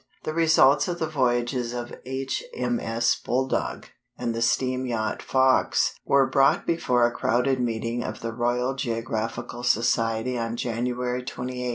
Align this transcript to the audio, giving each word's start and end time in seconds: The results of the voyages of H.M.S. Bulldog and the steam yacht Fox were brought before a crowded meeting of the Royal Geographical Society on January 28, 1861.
The 0.23 0.33
results 0.33 0.87
of 0.87 0.97
the 0.97 1.05
voyages 1.05 1.73
of 1.73 1.93
H.M.S. 2.07 3.17
Bulldog 3.23 3.85
and 4.17 4.33
the 4.33 4.41
steam 4.41 4.87
yacht 4.87 5.21
Fox 5.21 5.93
were 6.05 6.25
brought 6.25 6.65
before 6.65 7.05
a 7.05 7.11
crowded 7.11 7.59
meeting 7.59 8.03
of 8.03 8.21
the 8.21 8.33
Royal 8.33 8.73
Geographical 8.73 9.61
Society 9.61 10.39
on 10.39 10.55
January 10.57 11.21
28, 11.21 11.21
1861. 11.37 11.69